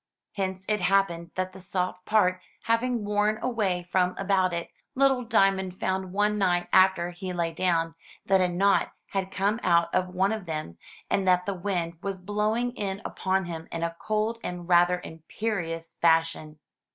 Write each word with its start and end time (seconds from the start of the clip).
Hence 0.33 0.65
it 0.67 0.81
happened 0.81 1.29
that 1.35 1.53
the 1.53 1.59
soft 1.59 2.05
part 2.05 2.41
having 2.63 3.05
worn 3.05 3.37
away 3.39 3.83
from 3.83 4.15
about 4.17 4.51
it, 4.51 4.71
little 4.95 5.23
Diamond 5.23 5.79
found 5.79 6.11
one 6.11 6.39
night, 6.39 6.67
after 6.73 7.11
he 7.11 7.31
lay 7.31 7.51
down, 7.51 7.93
that 8.25 8.41
a 8.41 8.47
knot 8.49 8.93
had 9.11 9.29
come 9.29 9.59
out 9.61 9.93
of 9.93 10.07
one 10.07 10.31
of 10.31 10.47
them, 10.47 10.79
and 11.07 11.27
that 11.27 11.45
the 11.45 11.53
wind 11.53 11.99
was 12.01 12.19
blowing 12.19 12.71
in 12.71 12.99
upon 13.05 13.45
him 13.45 13.67
in 13.71 13.83
a 13.83 13.95
cold 13.99 14.39
and 14.43 14.67
rather 14.67 14.99
imperious 15.03 15.93
fashion. 16.01 16.57